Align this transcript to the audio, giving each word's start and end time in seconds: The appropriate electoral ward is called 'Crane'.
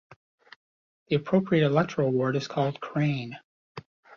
The 1.09 1.15
appropriate 1.17 1.63
electoral 1.63 2.09
ward 2.11 2.35
is 2.35 2.47
called 2.47 2.79
'Crane'. 2.79 3.37